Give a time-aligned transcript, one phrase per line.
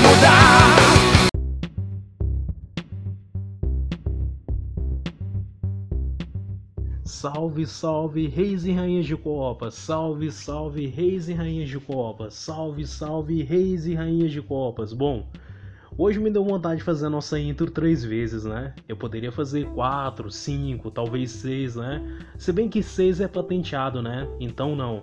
[0.00, 0.90] mudar.
[7.04, 9.70] Salve, salve, reis e rainhas de Copa!
[9.70, 12.30] Salve, salve, reis e rainhas de Copa!
[12.30, 14.94] Salve, salve, reis e rainhas de Copas!
[14.94, 15.26] Bom,
[15.98, 18.74] hoje me deu vontade de fazer a nossa intro três vezes, né?
[18.88, 22.02] Eu poderia fazer quatro, cinco, talvez seis, né?
[22.38, 24.26] Se bem que seis é patenteado, né?
[24.40, 25.02] Então não.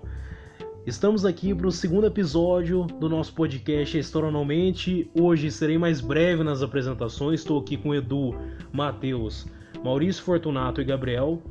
[0.88, 5.12] Estamos aqui para o segundo episódio do nosso podcast Astronomamente.
[5.14, 7.42] Hoje serei mais breve nas apresentações.
[7.42, 8.34] Estou aqui com Edu,
[8.72, 9.46] Matheus,
[9.84, 11.42] Maurício Fortunato e Gabriel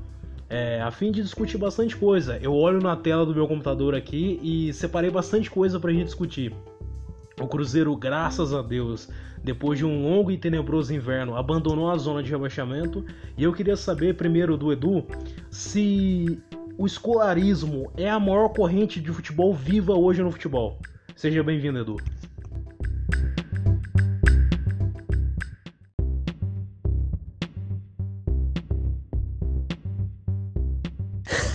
[0.48, 2.38] é, a fim de discutir bastante coisa.
[2.40, 6.06] Eu olho na tela do meu computador aqui e separei bastante coisa para a gente
[6.06, 6.54] discutir.
[7.38, 9.06] O Cruzeiro, graças a Deus,
[9.44, 13.04] depois de um longo e tenebroso inverno, abandonou a zona de rebaixamento.
[13.36, 15.04] E eu queria saber primeiro do Edu
[15.50, 16.40] se
[16.78, 20.78] o escolarismo é a maior corrente de futebol viva hoje no futebol.
[21.14, 21.96] Seja bem-vindo, Edu.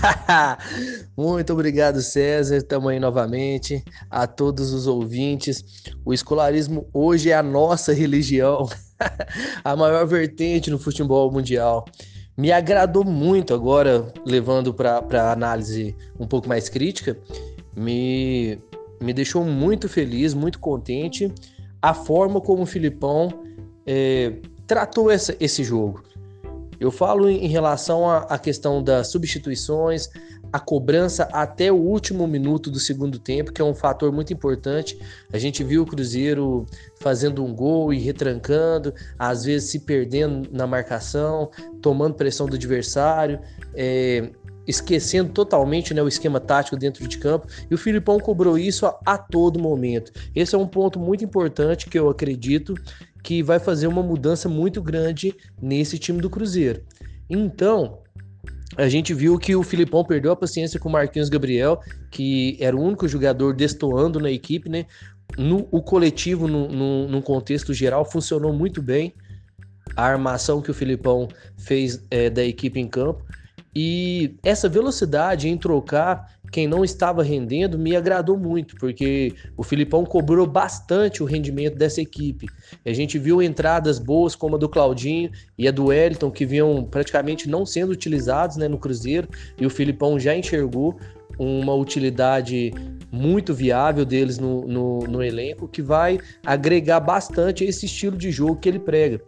[1.16, 2.58] Muito obrigado, César.
[2.58, 3.84] Estamos aí novamente.
[4.10, 5.64] A todos os ouvintes.
[6.04, 8.68] O escolarismo hoje é a nossa religião,
[9.64, 11.86] a maior vertente no futebol mundial.
[12.38, 17.18] Me agradou muito agora, levando para análise um pouco mais crítica,
[17.76, 18.58] me,
[19.02, 21.34] me deixou muito feliz, muito contente
[21.82, 23.30] a forma como o Filipão
[23.86, 24.34] é,
[24.66, 26.04] tratou essa, esse jogo.
[26.80, 30.10] Eu falo em relação à questão das substituições,
[30.52, 35.00] a cobrança até o último minuto do segundo tempo, que é um fator muito importante.
[35.32, 36.66] A gente viu o Cruzeiro
[37.00, 41.50] fazendo um gol e retrancando, às vezes se perdendo na marcação,
[41.82, 43.40] tomando pressão do adversário,
[43.74, 44.30] é,
[44.68, 47.48] esquecendo totalmente né, o esquema tático dentro de campo.
[47.70, 50.12] E o Filipão cobrou isso a, a todo momento.
[50.36, 52.76] Esse é um ponto muito importante que eu acredito
[53.24, 56.84] que vai fazer uma mudança muito grande nesse time do Cruzeiro.
[57.30, 58.00] Então,
[58.78, 62.76] a gente viu que o Filipão perdeu a paciência com o Marquinhos Gabriel, que era
[62.76, 64.86] o único jogador destoando na equipe, né?
[65.38, 69.14] No, o coletivo, no, no, contexto geral, funcionou muito bem.
[69.96, 71.28] A armação que o Filipão
[71.58, 73.26] fez é, da equipe em campo.
[73.74, 80.06] E essa velocidade em trocar quem não estava rendendo me agradou muito, porque o Filipão
[80.06, 82.48] cobrou bastante o rendimento dessa equipe.
[82.86, 86.84] A gente viu entradas boas como a do Claudinho e a do Wellington, que vinham
[86.84, 91.00] praticamente não sendo utilizados né, no Cruzeiro, e o Filipão já enxergou
[91.40, 92.74] uma utilidade
[93.10, 98.58] muito viável deles no, no, no elenco, que vai agregar bastante esse estilo de jogo
[98.58, 99.22] que ele prega.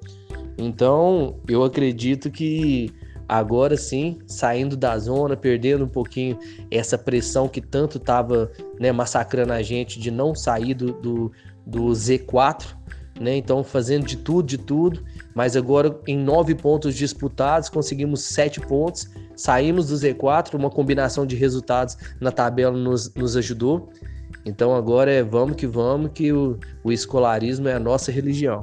[0.57, 2.91] Então, eu acredito que
[3.28, 6.38] Agora sim, saindo da zona, perdendo um pouquinho
[6.69, 11.31] essa pressão que tanto estava né, massacrando a gente de não sair do, do,
[11.66, 12.75] do Z4,
[13.19, 13.35] né?
[13.35, 15.03] Então, fazendo de tudo, de tudo.
[15.33, 19.09] Mas agora, em nove pontos disputados, conseguimos sete pontos.
[19.35, 23.89] Saímos do Z4, uma combinação de resultados na tabela nos, nos ajudou.
[24.45, 28.62] Então, agora é vamos que vamos, que o, o escolarismo é a nossa religião.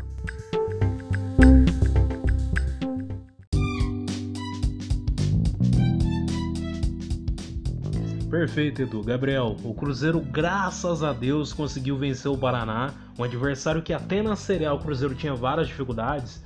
[8.40, 9.02] Perfeito, Edu.
[9.02, 14.34] Gabriel, o Cruzeiro, graças a Deus, conseguiu vencer o Paraná, um adversário que até na
[14.34, 16.42] Série A o Cruzeiro tinha várias dificuldades.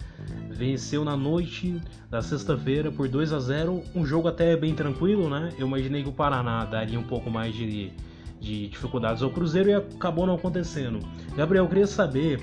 [0.50, 5.52] Venceu na noite da sexta-feira por 2 a 0 um jogo até bem tranquilo, né?
[5.56, 7.92] Eu imaginei que o Paraná daria um pouco mais de,
[8.40, 10.98] de dificuldades ao Cruzeiro e acabou não acontecendo.
[11.36, 12.40] Gabriel, eu queria saber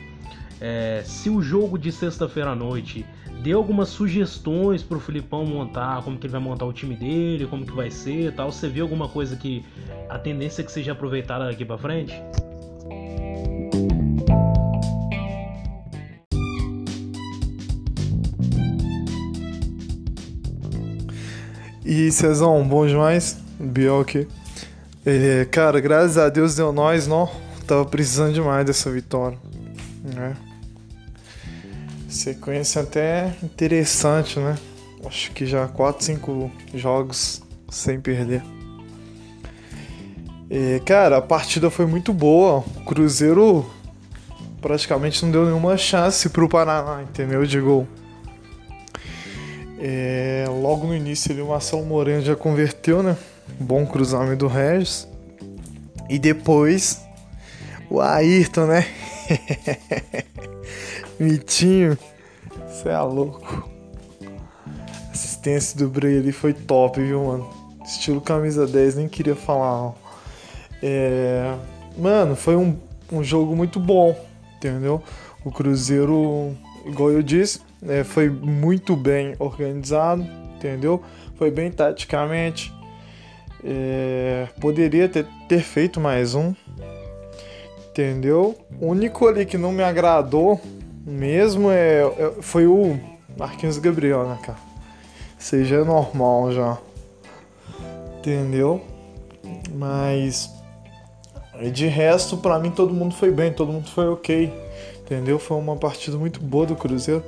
[0.61, 3.05] é, se o jogo de sexta-feira à noite
[3.41, 7.65] dê algumas sugestões pro Filipão montar, como que ele vai montar o time dele, como
[7.65, 8.51] que vai ser tal.
[8.51, 9.65] Você viu alguma coisa que
[10.07, 12.13] a tendência é que seja aproveitada daqui para frente?
[21.83, 23.39] E Cezão, bom demais?
[23.59, 24.27] Biel aqui.
[25.03, 27.27] É, cara, graças a Deus deu nós, não?
[27.65, 29.37] Tava precisando demais dessa vitória.
[30.03, 30.35] Né?
[32.21, 34.55] Sequência até interessante, né?
[35.03, 38.43] Acho que já 4, 5 jogos sem perder.
[40.47, 42.63] E, cara, a partida foi muito boa.
[42.77, 43.65] O Cruzeiro
[44.61, 47.43] praticamente não deu nenhuma chance pro Paraná, entendeu?
[47.43, 47.87] De gol.
[49.79, 53.17] É, logo no início o Marcelo Moreno já converteu, né?
[53.59, 55.07] Bom cruzamento do Regis.
[56.07, 57.01] E depois
[57.89, 58.85] o Ayrton, né?
[61.19, 61.97] Mitinho.
[62.81, 63.69] Você é louco.
[65.07, 67.47] A assistência do Bray ali foi top, viu, mano?
[67.85, 69.93] Estilo camisa 10, nem queria falar.
[70.81, 71.53] É...
[71.95, 72.75] Mano, foi um,
[73.11, 74.19] um jogo muito bom.
[74.57, 75.03] entendeu?
[75.45, 80.25] O Cruzeiro, igual eu disse, é, foi muito bem organizado,
[80.55, 81.03] entendeu?
[81.35, 82.73] Foi bem taticamente.
[83.63, 86.55] É, poderia ter, ter feito mais um,
[87.91, 88.57] entendeu?
[88.79, 90.59] O único ali que não me agradou
[91.05, 92.99] mesmo é, é foi o
[93.37, 94.59] Marquinhos Gabriel, né, cara?
[95.37, 96.77] Seja é normal já,
[98.19, 98.81] entendeu?
[99.73, 100.49] Mas
[101.69, 104.51] de resto, para mim, todo mundo foi bem, todo mundo foi ok,
[105.01, 105.37] entendeu?
[105.37, 107.23] Foi uma partida muito boa do Cruzeiro.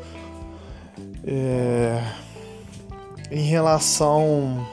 [1.25, 2.01] É...
[3.29, 4.65] Em relação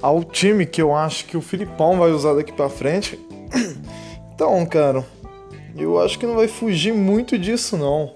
[0.00, 3.18] ao time que eu acho que o Filipão vai usar daqui para frente,
[4.34, 5.04] então, cara,
[5.78, 8.14] eu acho que não vai fugir muito disso, não.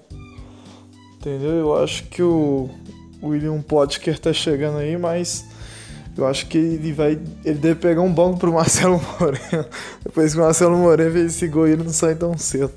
[1.15, 1.51] Entendeu?
[1.51, 2.69] Eu acho que o
[3.21, 5.45] William Potker tá chegando aí, mas
[6.17, 7.19] eu acho que ele vai.
[7.45, 9.65] Ele deve pegar um banco pro Marcelo Moreno.
[10.03, 12.73] Depois que o Marcelo Moreno fez esse gol, ele não sai tão cedo.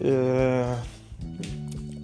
[0.00, 0.74] É...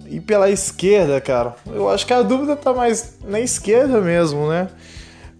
[0.07, 4.69] E pela esquerda, cara, eu acho que a dúvida tá mais na esquerda mesmo, né?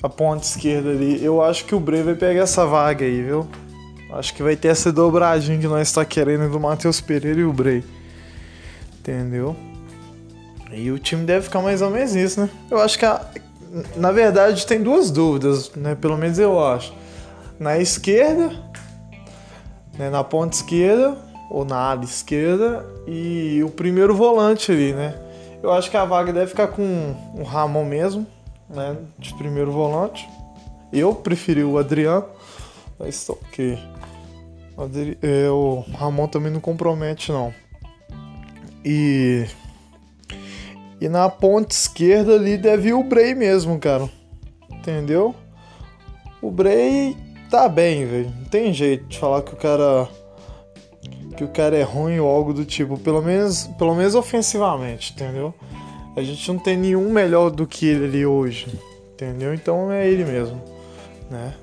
[0.01, 1.23] A ponta esquerda ali.
[1.23, 3.47] Eu acho que o Brey vai pegar essa vaga aí, viu?
[4.11, 7.51] Acho que vai ter essa dobradinha que nós está querendo do Matheus Pereira e o
[7.51, 7.83] Bray.
[8.99, 9.55] Entendeu?
[10.71, 12.49] E o time deve ficar mais ou menos isso, né?
[12.69, 13.25] Eu acho que, a,
[13.95, 15.95] na verdade, tem duas dúvidas, né?
[15.95, 16.93] Pelo menos eu acho.
[17.59, 18.51] Na esquerda,
[19.97, 20.09] né?
[20.09, 21.17] na ponta esquerda,
[21.49, 25.15] ou na ala esquerda, e o primeiro volante ali, né?
[25.61, 28.25] Eu acho que a vaga deve ficar com o Ramon mesmo,
[28.69, 28.97] né?
[29.17, 30.27] De primeiro volante.
[30.91, 32.25] Eu preferi o Adriano,
[32.99, 33.79] mas ok.
[35.21, 37.53] É, o Ramon também não compromete, não.
[38.83, 39.45] E.
[40.99, 44.09] E na ponta esquerda ali deve ir o Bray mesmo, cara.
[44.69, 45.33] Entendeu?
[46.41, 47.17] O Bray
[47.49, 48.33] tá bem, velho.
[48.37, 50.09] Não tem jeito de falar que o cara.
[51.37, 52.97] Que o cara é ruim ou algo do tipo.
[52.97, 55.53] Pelo menos, pelo menos ofensivamente, entendeu?
[56.15, 58.67] A gente não tem nenhum melhor do que ele ali hoje.
[59.13, 59.53] Entendeu?
[59.53, 60.61] Então é ele mesmo,
[61.29, 61.53] né?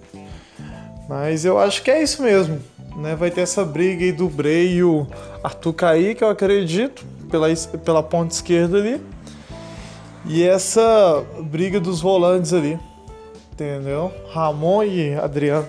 [1.09, 4.75] Mas eu acho que é isso mesmo né, vai ter essa briga aí do Bray
[4.75, 5.07] e o
[5.43, 7.49] Arthur Kaique, eu acredito, pela,
[7.85, 9.01] pela ponta esquerda ali.
[10.25, 12.79] E essa briga dos volantes ali,
[13.53, 14.13] entendeu?
[14.33, 15.67] Ramon e Adriano.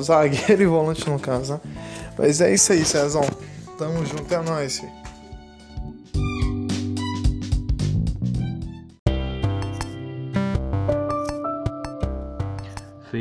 [0.00, 1.60] Zagueiro e volante no caso, né?
[2.18, 3.24] Mas é isso aí, Cezão.
[3.78, 5.05] Tamo junto, é nóis, filho.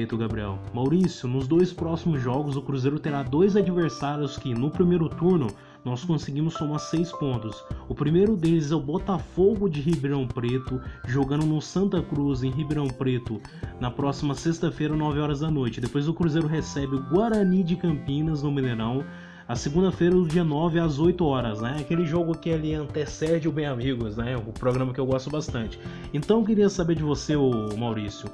[0.06, 0.60] Perfeito, Gabriel.
[0.72, 5.48] Maurício, nos dois próximos jogos o Cruzeiro terá dois adversários que no primeiro turno
[5.84, 7.64] nós conseguimos somar seis pontos.
[7.90, 12.88] O primeiro deles é o Botafogo de Ribeirão Preto, jogando no Santa Cruz em Ribeirão
[12.88, 13.42] Preto
[13.80, 15.82] na próxima sexta-feira, 9 horas da noite.
[15.82, 19.04] Depois o Cruzeiro recebe o Guarani de Campinas no Mineirão.
[19.48, 21.78] A segunda-feira, dia 9 às 8 horas, né?
[21.80, 24.38] Aquele jogo que ali antecede o Bem Amigos, né?
[24.38, 25.80] O programa que eu gosto bastante.
[26.14, 27.36] Então eu queria saber de você,
[27.78, 28.30] Maurício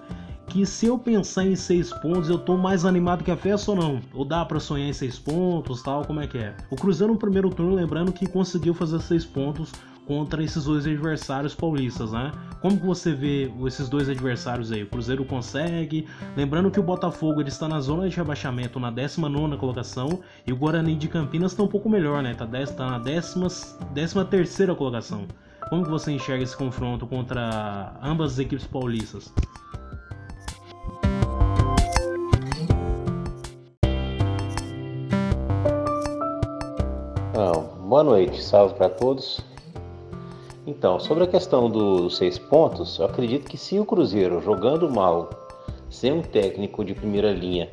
[0.51, 3.77] que se eu pensar em seis pontos, eu tô mais animado que a festa ou
[3.77, 4.01] não?
[4.13, 6.53] Ou dá para sonhar em seis pontos, tal, como é que é?
[6.69, 9.71] O Cruzeiro no primeiro turno, lembrando que conseguiu fazer seis pontos
[10.05, 12.33] contra esses dois adversários paulistas, né?
[12.61, 14.83] Como que você vê esses dois adversários aí?
[14.83, 16.05] O Cruzeiro consegue?
[16.35, 20.57] Lembrando que o Botafogo ele está na zona de rebaixamento na 19 colocação e o
[20.57, 22.33] Guarani de Campinas está um pouco melhor, né?
[22.33, 25.27] Tá, tá na 13 terceira colocação.
[25.69, 29.33] Como que você enxerga esse confronto contra ambas as equipes paulistas?
[37.91, 39.41] Boa noite, salve para todos.
[40.65, 45.29] Então, sobre a questão dos seis pontos, eu acredito que se o Cruzeiro jogando mal,
[45.89, 47.69] sem um técnico de primeira linha,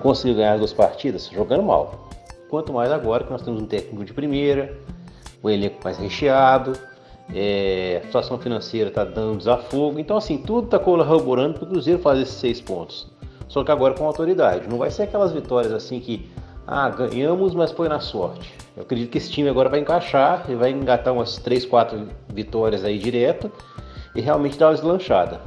[0.00, 2.10] conseguir ganhar duas partidas, jogando mal.
[2.48, 4.78] Quanto mais agora que nós temos um técnico de primeira,
[5.42, 6.72] o elenco mais recheado,
[7.34, 9.98] é, a situação financeira está dando desafogo.
[9.98, 13.08] Então, assim, tudo está colaborando para o Cruzeiro fazer esses seis pontos.
[13.48, 14.68] Só que agora com autoridade.
[14.68, 16.30] Não vai ser aquelas vitórias assim que,
[16.66, 18.54] ah, ganhamos, mas foi na sorte.
[18.76, 22.84] Eu acredito que esse time agora vai encaixar e vai engatar umas 3, 4 vitórias
[22.84, 23.50] aí direto
[24.14, 25.40] e realmente dar uma deslanchada,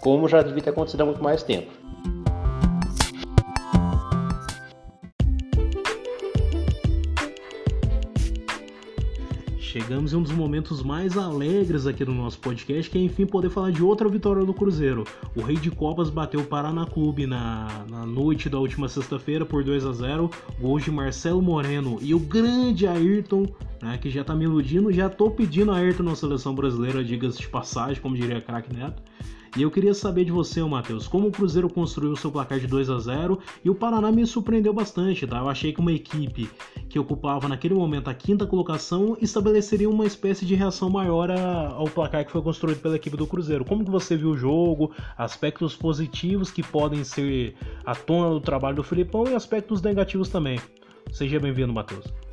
[0.00, 1.70] como já devia ter acontecido há muito mais tempo.
[9.68, 13.50] Chegamos em um dos momentos mais alegres aqui do nosso podcast, que é enfim poder
[13.50, 15.04] falar de outra vitória do Cruzeiro.
[15.36, 19.62] O Rei de Copas bateu o Paraná Clube na, na noite da última sexta-feira por
[19.62, 23.46] 2 a 0 gols de Marcelo Moreno e o grande Ayrton,
[23.82, 27.38] né, que já tá me iludindo, já tô pedindo a Ayrton na seleção brasileira, diga-se
[27.38, 29.02] de passagem, como diria craque Neto.
[29.56, 32.90] E eu queria saber de você, Matheus, como o Cruzeiro construiu seu placar de 2
[32.90, 35.38] a 0 e o Paraná me surpreendeu bastante, tá?
[35.38, 36.50] Eu achei que uma equipe
[36.88, 42.24] que ocupava naquele momento a quinta colocação estabeleceria uma espécie de reação maior ao placar
[42.24, 43.64] que foi construído pela equipe do Cruzeiro.
[43.64, 47.54] Como que você viu o jogo, aspectos positivos que podem ser
[47.84, 50.60] a tona do trabalho do Filipão e aspectos negativos também.
[51.10, 52.27] Seja bem-vindo, Matheus.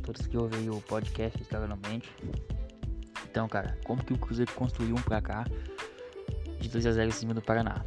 [0.00, 2.10] Todos que ouvem o podcast Escalonamente.
[3.30, 5.48] Então, cara, como que o Cruzeiro construiu um placar
[6.58, 7.84] de 2 a 0 em cima do Paraná?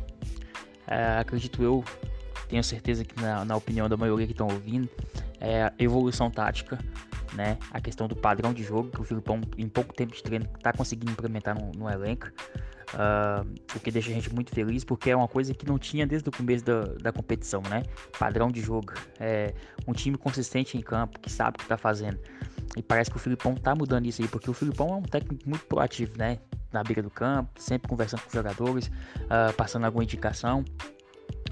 [0.87, 1.83] É, acredito eu,
[2.47, 4.89] tenho certeza que na, na opinião da maioria que estão ouvindo,
[5.39, 6.79] é evolução tática,
[7.35, 7.57] né?
[7.71, 10.71] A questão do padrão de jogo que o Filipão, em pouco tempo de treino, está
[10.73, 12.27] conseguindo implementar no, no elenco.
[12.93, 16.05] Uh, o que deixa a gente muito feliz porque é uma coisa que não tinha
[16.05, 17.83] desde o começo da, da competição, né?
[18.19, 19.53] Padrão de jogo, é
[19.87, 22.19] um time consistente em campo, que sabe o que está fazendo.
[22.77, 25.47] E parece que o Filipão tá mudando isso aí, porque o Filipão é um técnico
[25.47, 26.39] muito proativo, né?
[26.71, 30.63] Na beira do campo, sempre conversando com os jogadores, uh, passando alguma indicação.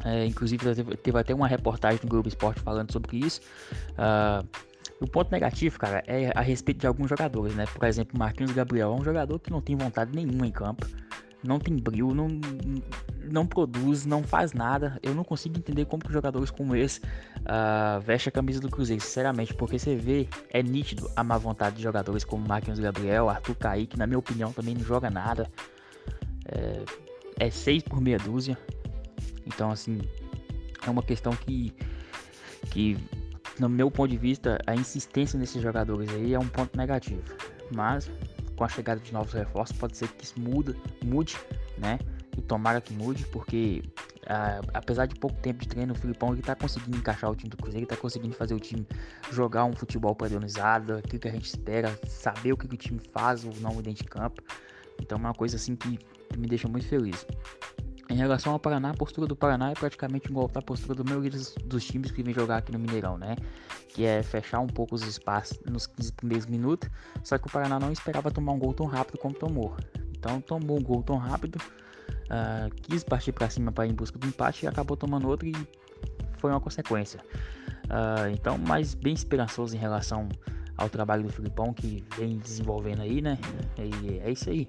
[0.04, 3.42] É, inclusive teve, teve, até uma reportagem no Globo Esporte falando sobre isso.
[3.92, 4.48] Uh,
[5.00, 7.66] o ponto negativo, cara, é a respeito de alguns jogadores, né?
[7.66, 10.86] Por exemplo, Marquinhos Gabriel é um jogador que não tem vontade nenhuma em campo
[11.44, 12.28] não tem brilho, não,
[13.24, 15.00] não produz, não faz nada.
[15.02, 19.02] Eu não consigo entender como que jogadores como esse uh, vestem a camisa do Cruzeiro,
[19.02, 23.56] sinceramente, porque você vê, é nítido a má vontade de jogadores como Marquinhos Gabriel, Arthur
[23.56, 25.50] Kaique, na minha opinião também não joga nada.
[26.46, 26.84] É,
[27.48, 28.58] é seis por meia dúzia.
[29.46, 30.00] Então, assim,
[30.86, 31.74] é uma questão que,
[32.70, 32.98] que,
[33.60, 37.22] no meu ponto de vista, a insistência nesses jogadores aí é um ponto negativo.
[37.74, 38.10] Mas
[38.62, 41.36] com a chegada de novos reforços, pode ser que isso muda, mude,
[41.80, 41.98] né?
[42.38, 43.82] E tomara que mude, porque
[44.24, 47.50] uh, apesar de pouco tempo de treino, o Filipão ele tá conseguindo encaixar o time
[47.50, 48.88] do Cruzeiro, ele tá conseguindo fazer o time
[49.32, 53.00] jogar um futebol padronizado, aquilo que a gente espera, saber o que, que o time
[53.12, 54.44] faz ou não dentro de campo.
[55.02, 55.98] Então é uma coisa assim que
[56.38, 57.26] me deixa muito feliz.
[58.12, 61.32] Em relação ao Paraná, a postura do Paraná é praticamente igual à postura do maioria
[61.32, 63.38] dos, dos, times que vem jogar aqui no Mineirão, né?
[63.88, 66.90] Que é fechar um pouco os espaços nos 15 primeiros minutos.
[67.24, 69.78] Só que o Paraná não esperava tomar um gol tão rápido como tomou.
[70.10, 74.20] Então tomou um gol tão rápido, uh, quis partir para cima para ir em busca
[74.20, 75.56] do empate e acabou tomando outro e
[76.38, 77.22] foi uma consequência.
[77.86, 80.28] Uh, então, mais bem esperançoso em relação
[80.78, 83.38] ao trabalho do Filipão que vem desenvolvendo aí, né?
[83.78, 84.68] E é isso aí.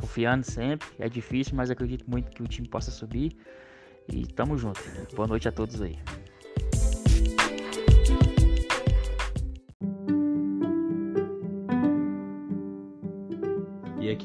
[0.00, 3.36] Confiando sempre, é difícil, mas acredito muito que o time possa subir.
[4.08, 4.80] E tamo junto.
[5.14, 5.98] Boa noite a todos aí.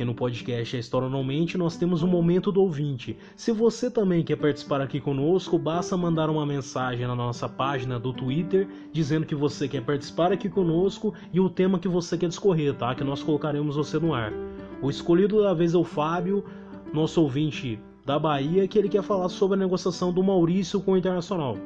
[0.01, 3.15] Aqui no podcast A História Normalmente nós temos um momento do ouvinte.
[3.35, 8.11] Se você também quer participar aqui conosco, basta mandar uma mensagem na nossa página do
[8.11, 12.73] Twitter dizendo que você quer participar aqui conosco e o tema que você quer discorrer,
[12.73, 12.95] tá?
[12.95, 14.33] Que nós colocaremos você no ar.
[14.81, 16.43] O escolhido da vez é o Fábio,
[16.91, 20.97] nosso ouvinte da Bahia, que ele quer falar sobre a negociação do Maurício com o
[20.97, 21.57] Internacional.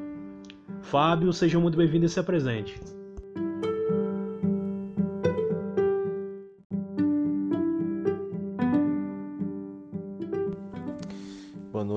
[0.82, 2.95] Fábio, seja muito bem-vindo e se apresente.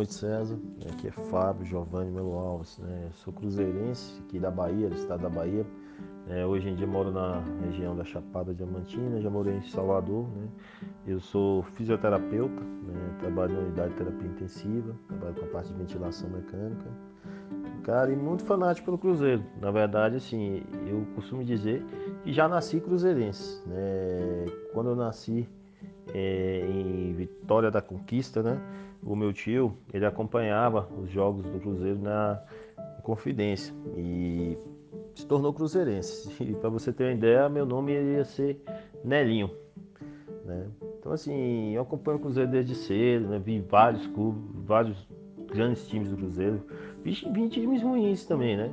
[0.08, 0.58] Noite, César.
[0.90, 2.78] Aqui é Fábio Giovanni Melo Alves.
[2.78, 3.10] Né?
[3.12, 5.64] Sou cruzeirense aqui da Bahia, do estado da Bahia.
[6.28, 10.26] É, hoje em dia moro na região da Chapada Diamantina, já morei em Salvador.
[10.36, 10.48] Né?
[11.06, 13.16] Eu sou fisioterapeuta, né?
[13.20, 16.90] trabalho na unidade de terapia intensiva, trabalho com a parte de ventilação mecânica.
[17.84, 19.42] Cara, e muito fanático pelo Cruzeiro.
[19.60, 21.82] Na verdade, assim, eu costumo dizer
[22.22, 23.62] que já nasci cruzeirense.
[23.66, 24.46] Né?
[24.74, 25.48] Quando eu nasci
[26.12, 28.60] é, em Vitória da Conquista, né?
[29.02, 32.42] O meu tio, ele acompanhava os jogos do Cruzeiro na
[33.02, 34.58] Confidência e
[35.14, 36.30] se tornou cruzeirense.
[36.42, 38.62] E para você ter uma ideia, meu nome ia ser
[39.04, 39.50] Nelinho.
[40.44, 40.66] Né?
[40.98, 43.38] Então assim, eu acompanho o Cruzeiro desde cedo, né?
[43.38, 45.08] vi vários clubes, vários
[45.46, 46.62] grandes times do Cruzeiro,
[47.02, 48.70] vi, vi times ruins também, né?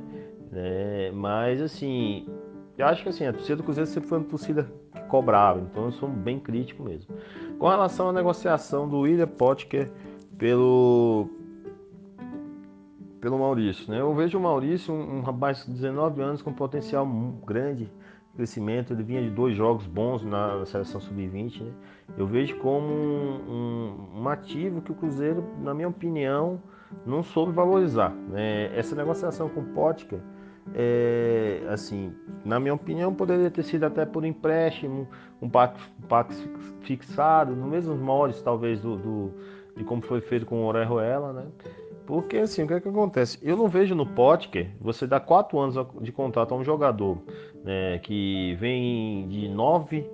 [0.52, 2.28] É, mas assim,
[2.78, 5.86] eu acho que assim, a torcida do Cruzeiro sempre foi uma torcida que cobrava, então
[5.86, 7.14] eu sou bem crítico mesmo.
[7.58, 9.90] Com relação à negociação do William Potker
[10.38, 11.28] pelo
[13.20, 13.90] pelo Maurício.
[13.90, 14.00] Né?
[14.00, 17.04] Eu vejo o Maurício, um, um rapaz de 19 anos com potencial
[17.44, 17.90] grande
[18.36, 18.92] crescimento.
[18.92, 21.62] Ele vinha de dois jogos bons na seleção sub-20.
[21.62, 21.72] Né?
[22.16, 23.40] Eu vejo como um,
[24.14, 26.62] um, um, ativo que o Cruzeiro, na minha opinião,
[27.04, 28.10] não soube valorizar.
[28.10, 28.76] Né?
[28.76, 30.20] Essa negociação com o Potker,
[30.74, 32.12] é, assim,
[32.44, 35.08] na minha opinião, poderia ter sido até por empréstimo,
[35.40, 35.80] um pacto,
[36.80, 39.34] fixado, no mesmo moldes talvez do, do
[39.76, 41.46] de como foi feito com o Orejuela, né?
[42.06, 43.38] Porque assim, o que é que acontece?
[43.42, 47.18] Eu não vejo no Potker você dá quatro anos de contrato a um jogador
[47.64, 50.08] né, que vem de nove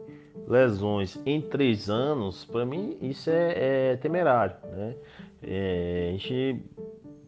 [0.48, 2.46] lesões em três anos.
[2.46, 4.56] Para mim, isso é, é temerário.
[4.64, 4.94] Né?
[5.42, 6.64] É, a gente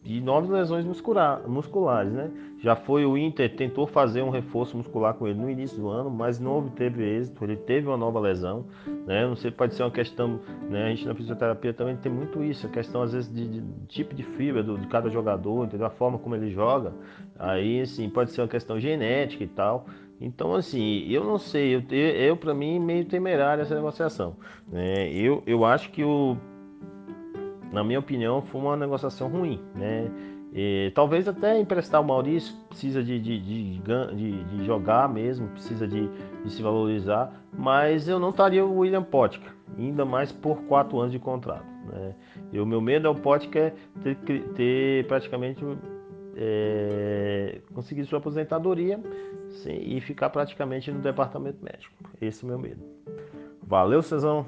[0.05, 2.31] e nove lesões muscular, musculares, né?
[2.59, 6.11] Já foi o Inter, tentou fazer um reforço muscular com ele no início do ano,
[6.11, 8.67] mas não obteve êxito, ele teve uma nova lesão,
[9.07, 9.27] né?
[9.27, 10.85] Não sei, pode ser uma questão, né?
[10.85, 14.15] A gente na fisioterapia também tem muito isso, a questão às vezes de, de tipo
[14.15, 15.87] de fibra do, de cada jogador, entendeu?
[15.87, 16.93] A forma como ele joga,
[17.39, 19.87] aí assim, pode ser uma questão genética e tal.
[20.21, 24.37] Então, assim, eu não sei, eu, eu para mim, meio temerário essa negociação.
[24.69, 25.11] Né?
[25.13, 26.37] Eu, eu acho que o
[27.75, 30.09] na minha opinião, foi uma negociação ruim, né?
[30.55, 36.09] E, talvez até emprestar o Maurício precisa de, de, de, de jogar mesmo, precisa de,
[36.47, 41.19] se valorizar, mas eu não estaria o William Potka, ainda mais por quatro anos de
[41.19, 41.67] contrato.
[41.87, 42.15] Né?
[42.53, 44.15] E o meu medo é o Potka ter,
[44.55, 45.65] ter praticamente
[46.37, 49.01] é, conseguido sua aposentadoria
[49.51, 51.93] sim, e ficar praticamente no departamento médico.
[52.21, 52.83] Esse é o meu medo.
[53.67, 54.47] Valeu, Cezão!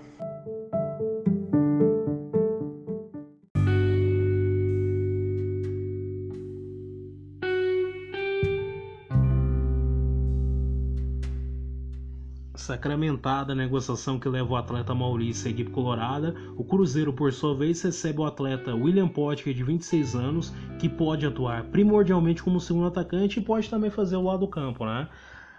[12.86, 17.52] Sacramentada a negociação que leva o atleta Maurício à equipe colorada, o Cruzeiro, por sua
[17.52, 22.86] vez, recebe o atleta William Potker, de 26 anos, que pode atuar primordialmente como segundo
[22.86, 25.08] atacante e pode também fazer o lado do campo, né?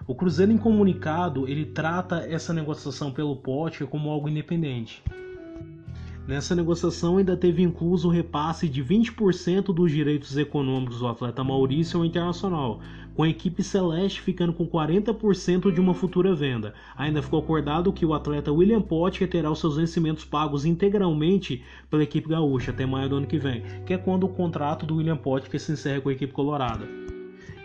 [0.08, 5.04] O Cruzeiro, em comunicado, ele trata essa negociação pelo Potker como algo independente.
[6.28, 11.98] Nessa negociação ainda teve incluso o repasse de 20% dos direitos econômicos do atleta Maurício
[11.98, 12.82] ao Internacional,
[13.16, 16.74] com a equipe celeste ficando com 40% de uma futura venda.
[16.98, 22.04] Ainda ficou acordado que o atleta William Potker terá os seus vencimentos pagos integralmente pela
[22.04, 25.18] equipe gaúcha até maio do ano que vem, que é quando o contrato do William
[25.18, 27.17] Potker se encerra com a equipe colorada.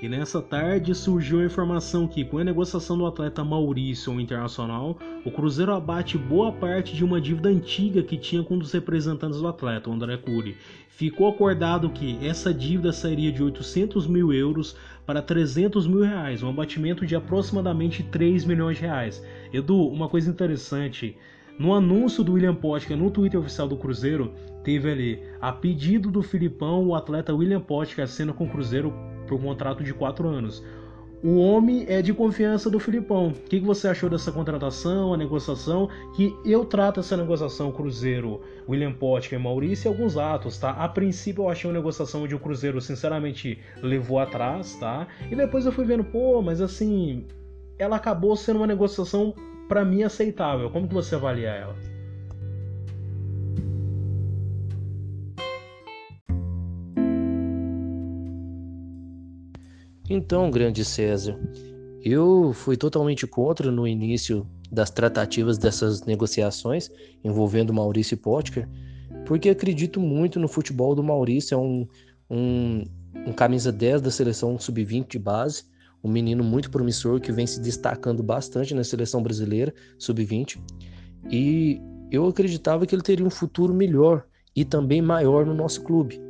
[0.02, 4.98] E nessa tarde surgiu a informação que, com a negociação do atleta Maurício ao Internacional,
[5.24, 9.38] o Cruzeiro abate boa parte de uma dívida antiga que tinha com um dos representantes
[9.38, 10.56] do atleta, o André Cury.
[10.88, 14.74] Ficou acordado que essa dívida sairia de 800 mil euros
[15.06, 19.24] para 300 mil reais, um abatimento de aproximadamente 3 milhões de reais.
[19.52, 21.16] Edu, uma coisa interessante.
[21.56, 24.34] No anúncio do William Potker no Twitter oficial do Cruzeiro,
[24.64, 28.92] teve ali, a pedido do Filipão, o atleta William Potker assina com o Cruzeiro
[29.32, 30.62] por um contrato de 4 anos.
[31.24, 33.28] O homem é de confiança do Filipão.
[33.28, 35.88] O que, você achou dessa contratação, a negociação?
[36.16, 40.70] Que eu trato essa negociação Cruzeiro, William Potker e Maurício em alguns atos, tá?
[40.70, 45.06] A princípio eu achei uma negociação onde o Cruzeiro sinceramente levou atrás, tá?
[45.30, 47.24] E depois eu fui vendo, pô, mas assim,
[47.78, 49.32] ela acabou sendo uma negociação
[49.68, 50.70] para mim aceitável.
[50.70, 51.91] Como que você avalia ela?
[60.08, 61.38] Então, grande César,
[62.04, 66.90] eu fui totalmente contra no início das tratativas dessas negociações
[67.22, 68.68] envolvendo Maurício Potker,
[69.24, 71.86] porque acredito muito no futebol do Maurício, é um,
[72.28, 72.84] um,
[73.26, 75.64] um camisa 10 da seleção sub-20 de base,
[76.02, 80.58] um menino muito promissor que vem se destacando bastante na seleção brasileira sub-20,
[81.30, 86.20] e eu acreditava que ele teria um futuro melhor e também maior no nosso clube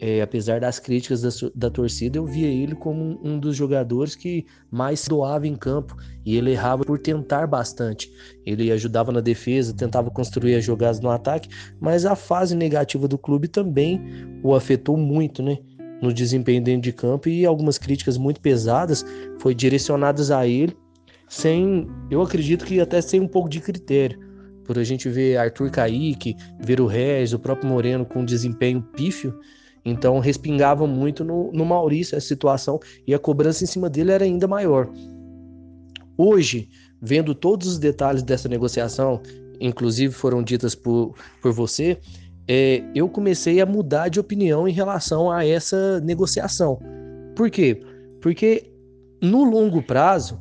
[0.00, 4.46] é, apesar das críticas da, da, torcida, eu via ele como um, dos jogadores que
[4.70, 8.10] mais doava em campo e ele errava por tentar bastante.
[8.46, 13.18] Ele ajudava na defesa, tentava construir as jogadas no ataque, mas a fase negativa do
[13.18, 14.00] clube também
[14.42, 15.58] o afetou muito, né?
[16.00, 19.04] No desempenho dentro de campo e algumas críticas muito pesadas
[19.38, 20.74] foi direcionadas a ele,
[21.28, 24.30] sem, eu acredito que até sem um pouco de critério
[24.64, 29.36] por a gente ver Arthur Caíque, ver o Regis, o próprio Moreno com desempenho pífio,
[29.84, 34.24] então respingava muito no, no Maurício essa situação e a cobrança em cima dele era
[34.24, 34.88] ainda maior.
[36.16, 36.68] Hoje,
[37.00, 39.22] vendo todos os detalhes dessa negociação,
[39.60, 41.98] inclusive foram ditas por, por você,
[42.46, 46.78] é, eu comecei a mudar de opinião em relação a essa negociação.
[47.34, 47.80] Por quê?
[48.20, 48.70] Porque
[49.22, 50.40] no longo prazo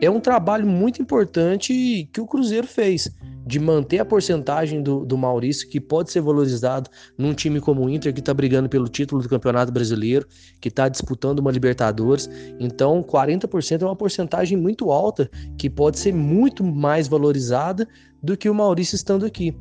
[0.00, 3.10] é um trabalho muito importante que o Cruzeiro fez
[3.50, 7.90] de manter a porcentagem do, do Maurício, que pode ser valorizado num time como o
[7.90, 10.24] Inter, que está brigando pelo título do Campeonato Brasileiro,
[10.60, 12.30] que está disputando uma Libertadores.
[12.60, 17.88] Então, 40% é uma porcentagem muito alta, que pode ser muito mais valorizada
[18.22, 19.52] do que o Maurício estando aqui,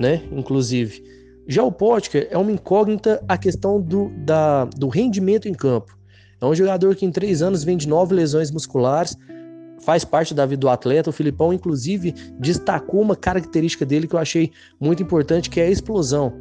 [0.00, 0.22] né?
[0.32, 1.04] Inclusive.
[1.46, 5.98] Já o Potker é uma incógnita a questão do, da, do rendimento em campo.
[6.40, 9.14] É um jogador que em três anos vem de nove lesões musculares,
[9.80, 11.10] faz parte da vida do atleta.
[11.10, 15.70] O Filipão, inclusive, destacou uma característica dele que eu achei muito importante, que é a
[15.70, 16.32] explosão.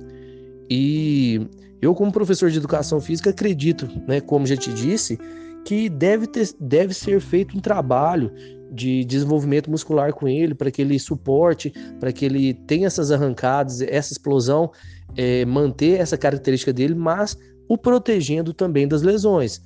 [0.70, 1.48] E
[1.82, 5.18] eu, como professor de educação física, acredito, né, como já te disse,
[5.66, 8.32] que deve, ter, deve ser feito um trabalho
[8.72, 13.82] de desenvolvimento muscular com ele, para que ele suporte, para que ele tenha essas arrancadas,
[13.82, 14.72] essa explosão,
[15.16, 19.62] é, manter essa característica dele, mas o protegendo também das lesões.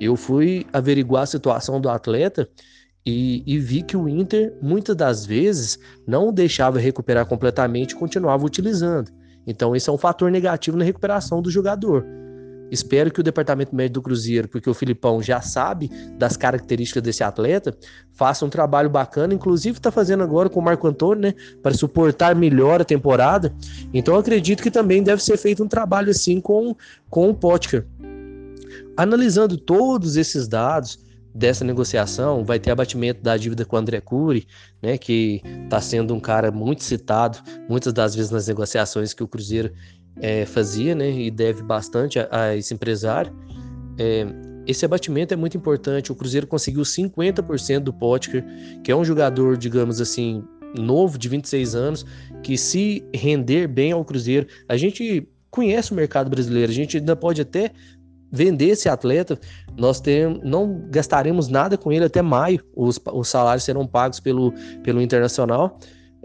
[0.00, 2.48] Eu fui averiguar a situação do atleta
[3.06, 8.46] e, e, vi que o Inter, muitas das vezes, não deixava recuperar completamente e continuava
[8.46, 9.10] utilizando.
[9.46, 12.06] Então, esse é um fator negativo na recuperação do jogador.
[12.70, 17.22] Espero que o departamento médico do Cruzeiro, porque o Filipão já sabe das características desse
[17.22, 17.76] atleta,
[18.12, 19.34] faça um trabalho bacana.
[19.34, 21.34] Inclusive, está fazendo agora com o Marco Antônio, né?
[21.62, 23.54] Para suportar melhor a temporada.
[23.92, 26.74] Então, acredito que também deve ser feito um trabalho assim com,
[27.10, 27.86] com o Potker.
[28.96, 31.03] Analisando todos esses dados,
[31.34, 34.46] dessa negociação vai ter abatimento da dívida com o André Cury,
[34.80, 39.28] né, que está sendo um cara muito citado muitas das vezes nas negociações que o
[39.28, 39.72] Cruzeiro
[40.20, 43.34] é, fazia, né, e deve bastante a, a esse empresário.
[43.98, 44.26] É,
[44.66, 46.12] esse abatimento é muito importante.
[46.12, 48.44] O Cruzeiro conseguiu 50% do Potker,
[48.82, 50.42] que é um jogador, digamos assim,
[50.74, 52.06] novo, de 26 anos,
[52.42, 57.14] que se render bem ao Cruzeiro, a gente conhece o mercado brasileiro, a gente ainda
[57.14, 57.70] pode até
[58.34, 59.38] vender esse atleta,
[59.76, 62.60] nós ter, não gastaremos nada com ele até maio.
[62.74, 65.78] Os, os salários serão pagos pelo, pelo Internacional.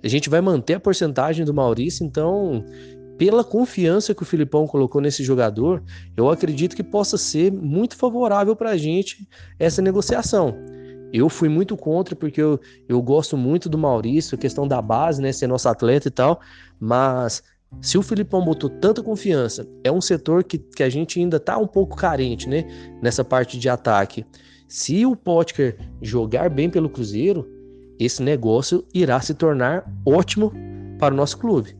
[0.03, 2.65] A gente vai manter a porcentagem do Maurício, então,
[3.17, 5.83] pela confiança que o Filipão colocou nesse jogador,
[6.17, 9.27] eu acredito que possa ser muito favorável para a gente
[9.59, 10.55] essa negociação.
[11.13, 15.31] Eu fui muito contra, porque eu, eu gosto muito do Maurício, questão da base, né,
[15.31, 16.39] ser nosso atleta e tal,
[16.79, 17.43] mas
[17.81, 21.57] se o Filipão botou tanta confiança, é um setor que, que a gente ainda tá
[21.57, 22.65] um pouco carente, né?
[23.01, 24.25] Nessa parte de ataque.
[24.67, 27.47] Se o Potker jogar bem pelo Cruzeiro,
[27.97, 30.51] esse negócio irá se tornar ótimo
[30.99, 31.78] para o nosso clube.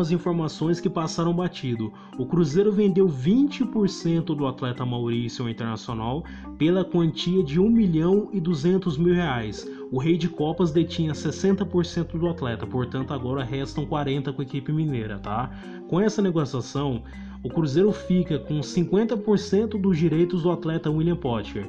[0.00, 1.92] Algumas informações que passaram batido.
[2.16, 6.24] O Cruzeiro vendeu 20% do atleta Maurício Internacional
[6.56, 9.70] pela quantia de 1 milhão e 200 mil reais.
[9.92, 14.72] O Rei de Copas detinha 60% do atleta, portanto agora restam 40% com a equipe
[14.72, 15.50] mineira, tá?
[15.86, 17.02] Com essa negociação,
[17.42, 21.68] o Cruzeiro fica com 50% dos direitos do atleta William Potker.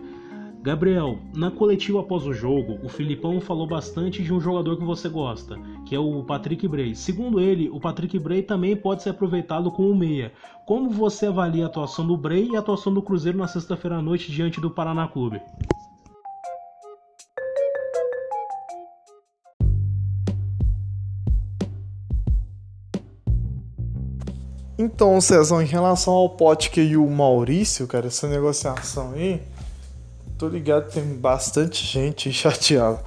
[0.63, 5.09] Gabriel, na coletiva após o jogo, o Filipão falou bastante de um jogador que você
[5.09, 6.95] gosta, que é o Patrick Bray.
[6.95, 10.31] Segundo ele, o Patrick Bray também pode ser aproveitado como meia.
[10.67, 14.01] Como você avalia a atuação do Bray e a atuação do Cruzeiro na sexta-feira à
[14.03, 15.41] noite diante do Paraná Clube?
[24.77, 29.41] Então, Cezão, em relação ao Potker e o Maurício, cara, essa negociação aí,
[30.41, 32.99] tô ligado que tem bastante gente chateada.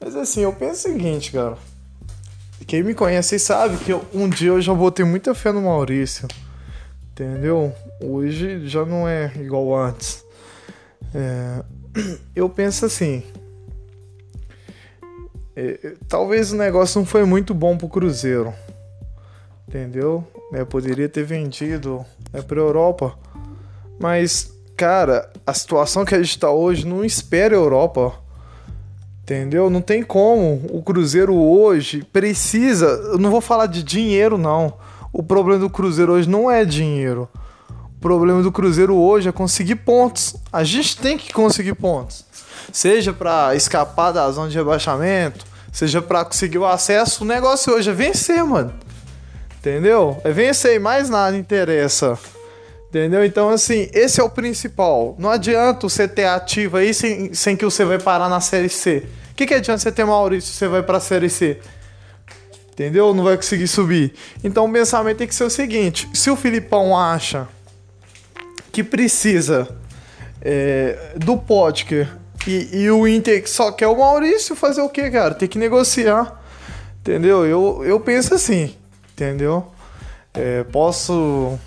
[0.00, 1.56] Mas assim, eu penso o seguinte, cara.
[2.66, 6.26] Quem me conhece sabe que eu, um dia eu já botei muita fé no Maurício.
[7.12, 7.72] Entendeu?
[8.00, 10.24] Hoje já não é igual antes.
[11.14, 11.62] É,
[12.34, 13.22] eu penso assim.
[15.54, 18.52] É, talvez o negócio não foi muito bom pro Cruzeiro.
[19.68, 20.26] Entendeu?
[20.52, 23.16] É, poderia ter vendido é, pra Europa.
[24.00, 28.14] Mas cara, a situação que a gente tá hoje não espera a Europa.
[29.22, 29.70] Entendeu?
[29.70, 30.64] Não tem como.
[30.70, 32.86] O Cruzeiro hoje precisa.
[32.86, 34.74] Eu não vou falar de dinheiro, não.
[35.12, 37.28] O problema do Cruzeiro hoje não é dinheiro.
[37.70, 40.34] O problema do Cruzeiro hoje é conseguir pontos.
[40.52, 42.24] A gente tem que conseguir pontos.
[42.72, 47.22] Seja para escapar da zona de rebaixamento, seja para conseguir o acesso.
[47.22, 48.72] O negócio hoje é vencer, mano.
[49.58, 50.20] Entendeu?
[50.24, 52.18] É vencer e mais nada interessa.
[52.92, 53.24] Entendeu?
[53.24, 55.16] Então, assim, esse é o principal.
[55.18, 59.06] Não adianta você ter ativo aí sem, sem que você vai parar na Série C.
[59.30, 61.58] O que, que adianta você ter Maurício se você vai pra Série C?
[62.70, 63.14] Entendeu?
[63.14, 64.12] Não vai conseguir subir.
[64.44, 67.48] Então, o pensamento tem que ser o seguinte: se o Filipão acha
[68.70, 69.74] que precisa
[70.42, 72.06] é, do Potker
[72.46, 75.32] e, e, o Inter só quer o Maurício, fazer o que, cara?
[75.32, 76.42] Tem que negociar.
[77.00, 77.46] Entendeu?
[77.46, 78.76] Eu, eu penso assim.
[79.14, 79.66] Entendeu?
[80.34, 81.58] É, posso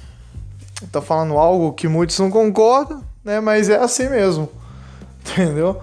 [0.92, 3.40] tá falando algo que muitos não concordam, né?
[3.40, 4.50] Mas é assim mesmo,
[5.22, 5.82] entendeu?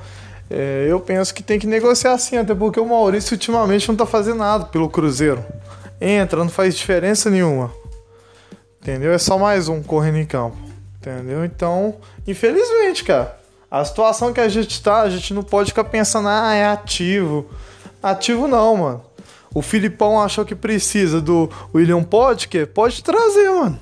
[0.51, 4.05] É, eu penso que tem que negociar assim, até porque o Maurício ultimamente não tá
[4.05, 5.43] fazendo nada pelo Cruzeiro.
[6.01, 7.73] Entra, não faz diferença nenhuma.
[8.81, 9.13] Entendeu?
[9.13, 10.57] É só mais um correndo em campo.
[10.99, 11.45] Entendeu?
[11.45, 13.39] Então, infelizmente, cara,
[13.71, 17.49] a situação que a gente tá, a gente não pode ficar pensando, ah, é ativo.
[18.03, 19.03] Ativo não, mano.
[19.55, 23.81] O Filipão achou que precisa do William Podker, pode trazer, mano.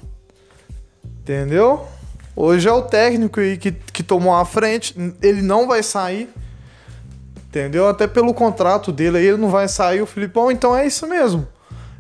[1.31, 1.87] Entendeu?
[2.35, 6.29] Hoje é o técnico aí que, que tomou a frente, ele não vai sair.
[7.47, 7.87] Entendeu?
[7.87, 11.47] Até pelo contrato dele aí, ele não vai sair o Filipão, então é isso mesmo.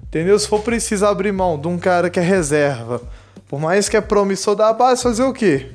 [0.02, 0.36] Entendeu?
[0.36, 3.00] Se for preciso abrir mão de um cara que é reserva,
[3.48, 5.68] por mais que é promissor da base, fazer o quê?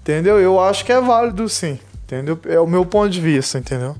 [0.00, 0.40] Entendeu?
[0.40, 1.78] Eu acho que é válido sim.
[2.04, 2.40] Entendeu?
[2.46, 3.94] É o meu ponto de vista, entendeu?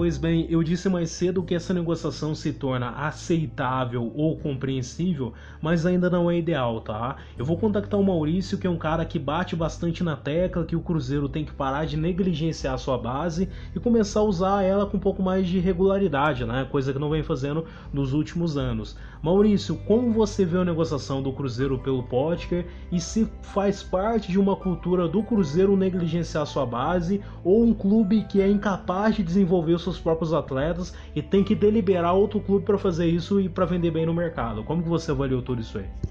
[0.00, 5.84] Pois bem, eu disse mais cedo que essa negociação se torna aceitável ou compreensível, mas
[5.84, 7.16] ainda não é ideal, tá?
[7.36, 10.74] Eu vou contactar o Maurício, que é um cara que bate bastante na tecla que
[10.74, 14.96] o Cruzeiro tem que parar de negligenciar sua base e começar a usar ela com
[14.96, 16.66] um pouco mais de regularidade, né?
[16.70, 18.96] Coisa que não vem fazendo nos últimos anos.
[19.22, 24.38] Maurício, como você vê a negociação do Cruzeiro pelo Potker e se faz parte de
[24.38, 29.78] uma cultura do Cruzeiro negligenciar sua base ou um clube que é incapaz de desenvolver
[29.78, 33.90] seus próprios atletas e tem que deliberar outro clube para fazer isso e para vender
[33.90, 34.64] bem no mercado.
[34.64, 36.09] Como que você avaliou tudo isso aí?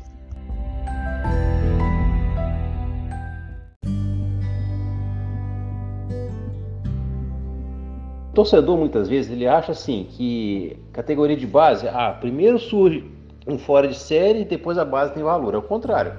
[8.39, 13.03] Torcedor muitas vezes ele acha assim que categoria de base, ah, primeiro surge
[13.45, 15.55] um fora de série, depois a base tem valor.
[15.55, 16.13] É o contrário.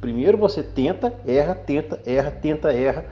[0.00, 3.04] Primeiro você tenta, erra, tenta, erra, tenta, erra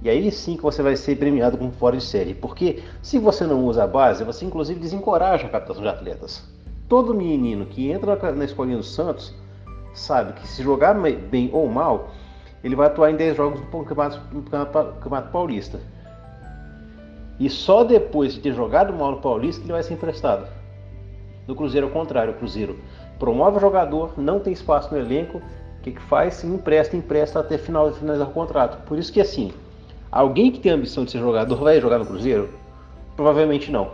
[0.00, 2.34] e aí sim que você vai ser premiado com fora de série.
[2.34, 6.48] Porque se você não usa a base, você inclusive desencoraja a captação de atletas.
[6.88, 9.34] Todo menino que entra na escolinha do Santos
[9.92, 12.10] sabe que se jogar bem ou mal,
[12.62, 15.80] ele vai atuar em 10 jogos no Campeonato, no Campeonato Paulista.
[17.38, 20.48] E só depois de ter jogado mal no Paulista ele vai ser emprestado.
[21.46, 22.78] No Cruzeiro é o contrário, o Cruzeiro
[23.18, 26.42] promove o jogador, não tem espaço no elenco, o que, que faz?
[26.44, 28.84] Empresta, empresta até final, finalizar o contrato.
[28.84, 29.52] Por isso que assim,
[30.10, 32.48] Alguém que tem a ambição de ser jogador vai jogar no Cruzeiro?
[33.14, 33.90] Provavelmente não.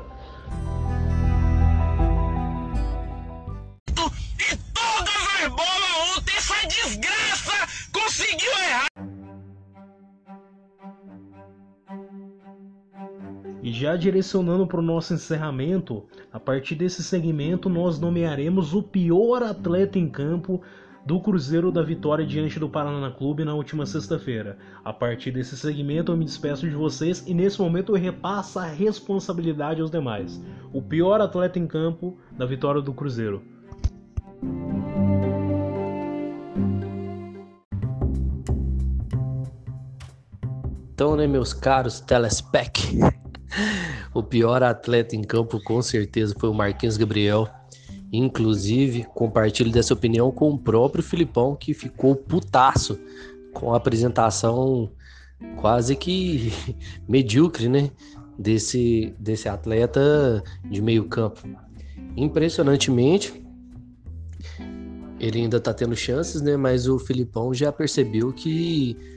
[13.85, 19.99] Já direcionando para o nosso encerramento, a partir desse segmento nós nomearemos o pior atleta
[19.99, 20.63] em campo
[21.05, 24.57] do Cruzeiro da vitória diante do Paraná Clube na última sexta-feira.
[24.83, 28.65] A partir desse segmento eu me despeço de vocês e nesse momento eu repasso a
[28.65, 30.43] responsabilidade aos demais.
[30.73, 33.43] O pior atleta em campo da vitória do Cruzeiro.
[40.95, 42.99] Então, né, meus caros telespec,
[44.13, 47.49] o pior atleta em campo com certeza foi o Marquinhos Gabriel.
[48.13, 52.99] Inclusive, compartilho dessa opinião com o próprio Filipão, que ficou putaço
[53.53, 54.91] com a apresentação
[55.57, 56.53] quase que
[57.09, 57.91] medíocre, né?
[58.37, 61.41] Desse, desse atleta de meio campo.
[62.17, 63.45] Impressionantemente,
[65.21, 66.57] ele ainda tá tendo chances, né?
[66.57, 69.14] Mas o Filipão já percebeu que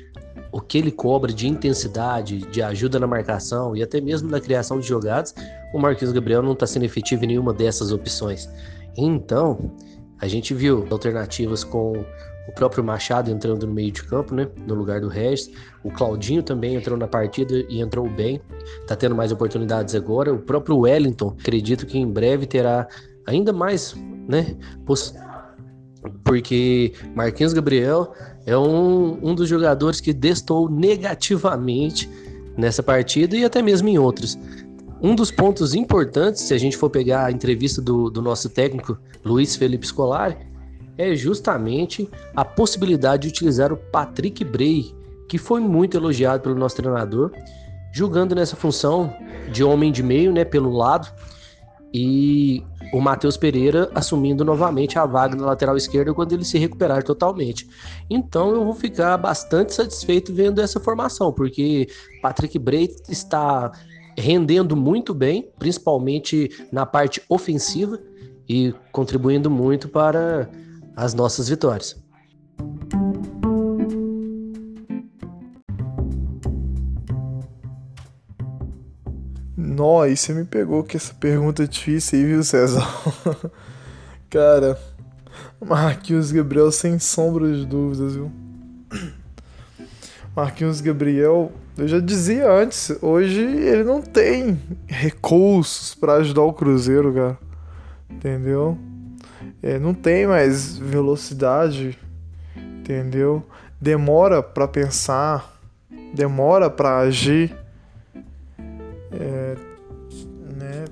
[0.51, 4.79] o que ele cobra de intensidade, de ajuda na marcação e até mesmo na criação
[4.79, 5.33] de jogadas,
[5.73, 8.49] o Marquinhos Gabriel não está sendo efetivo em nenhuma dessas opções.
[8.97, 9.71] Então,
[10.19, 12.03] a gente viu alternativas com
[12.47, 14.47] o próprio Machado entrando no meio de campo, né?
[14.65, 15.51] No lugar do Regis.
[15.83, 18.41] O Claudinho também entrou na partida e entrou bem.
[18.87, 20.33] Tá tendo mais oportunidades agora.
[20.33, 22.87] O próprio Wellington, acredito que em breve terá
[23.25, 23.95] ainda mais,
[24.27, 24.55] né?
[26.23, 28.13] Porque Marquinhos Gabriel
[28.47, 32.09] é um, um dos jogadores que destou negativamente
[32.57, 34.39] nessa partida e até mesmo em outros.
[35.01, 38.97] Um dos pontos importantes, se a gente for pegar a entrevista do, do nosso técnico
[39.23, 40.37] Luiz Felipe Scolari,
[40.97, 44.95] é justamente a possibilidade de utilizar o Patrick Bray,
[45.27, 47.31] que foi muito elogiado pelo nosso treinador,
[47.93, 49.13] jogando nessa função
[49.51, 51.11] de homem de meio, né, pelo lado,
[51.93, 57.03] e o Matheus Pereira assumindo novamente a vaga na lateral esquerda quando ele se recuperar
[57.03, 57.67] totalmente.
[58.09, 61.87] Então eu vou ficar bastante satisfeito vendo essa formação, porque
[62.21, 63.71] Patrick Bray está
[64.17, 67.99] rendendo muito bem, principalmente na parte ofensiva
[68.49, 70.49] e contribuindo muito para
[70.95, 72.06] as nossas vitórias.
[79.77, 82.81] Nó, você me pegou com essa pergunta difícil aí, viu, César?
[84.27, 84.75] Cara,
[85.63, 88.31] Marquinhos Gabriel sem sombra de dúvidas, viu?
[90.35, 97.13] Marquinhos Gabriel, eu já dizia antes, hoje ele não tem recursos para ajudar o Cruzeiro,
[97.13, 97.37] cara.
[98.09, 98.79] Entendeu?
[99.61, 101.99] É, não tem mais velocidade,
[102.79, 103.45] entendeu?
[103.79, 105.55] Demora para pensar,
[106.15, 107.55] demora para agir.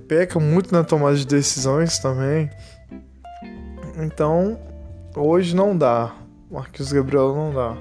[0.08, 2.50] Peca muito na tomada de decisões também.
[3.98, 4.60] Então,
[5.16, 6.16] hoje não dá.
[6.50, 7.78] Marquinhos Gabriel não dá.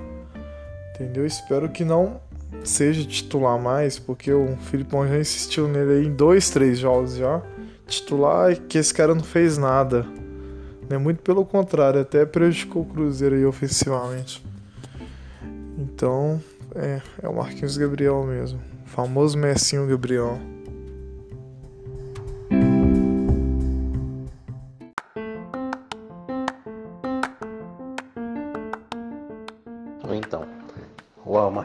[0.94, 1.26] Entendeu?
[1.26, 2.20] Espero que não
[2.62, 7.42] seja titular mais, porque o Filipão já insistiu nele em dois, três jogos já.
[7.86, 10.06] Titular que esse cara não fez nada.
[10.88, 10.96] Né?
[10.96, 14.44] Muito pelo contrário, até prejudicou o Cruzeiro aí ofensivamente.
[15.76, 16.40] Então,
[16.74, 18.60] é, é o Marquinhos Gabriel mesmo.
[18.86, 20.38] O famoso Messinho Gabriel.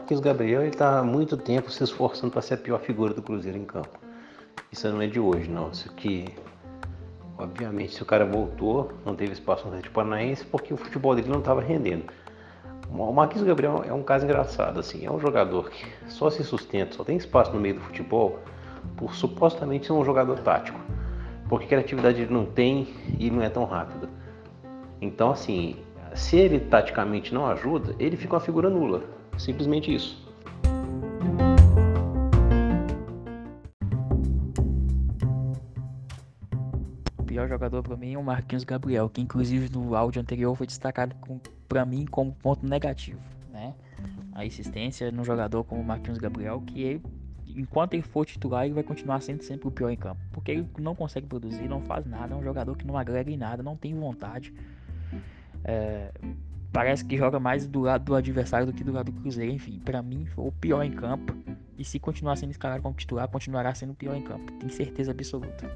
[0.10, 3.60] Marquinhos Gabriel está há muito tempo se esforçando para ser a pior figura do Cruzeiro
[3.60, 4.00] em campo.
[4.72, 5.70] Isso não é de hoje, não.
[5.70, 6.26] Isso que,
[7.38, 11.30] obviamente, se o cara voltou, não teve espaço no Atlético Paranaense porque o futebol dele
[11.30, 12.06] não estava rendendo.
[12.90, 16.96] O Marquinhos Gabriel é um caso engraçado, assim, é um jogador que só se sustenta,
[16.96, 18.40] só tem espaço no meio do futebol
[18.98, 20.80] por supostamente ser um jogador tático,
[21.48, 22.88] porque criatividade ele não tem
[23.20, 24.10] e não é tão rápido.
[25.00, 25.76] Então, assim,
[26.16, 30.22] se ele taticamente não ajuda, ele fica uma figura nula, simplesmente isso.
[37.18, 40.68] O pior jogador para mim é o Marquinhos Gabriel, que inclusive no áudio anterior foi
[40.68, 41.16] destacado
[41.68, 43.22] para mim como ponto negativo,
[43.52, 43.74] né?
[44.34, 47.04] A insistência no jogador como o Marquinhos Gabriel, que ele,
[47.48, 50.68] enquanto ele for titular, ele vai continuar sendo sempre o pior em campo, porque ele
[50.80, 53.76] não consegue produzir, não faz nada, é um jogador que não agrega em nada, não
[53.76, 54.54] tem vontade.
[55.64, 56.12] É,
[56.72, 59.52] parece que joga mais do lado do adversário do que do lado do Cruzeiro.
[59.52, 61.36] Enfim, para mim foi o pior em campo.
[61.78, 64.52] E se continuar sendo escalado como titular, continuará sendo o pior em campo.
[64.54, 65.70] Tenho certeza absoluta.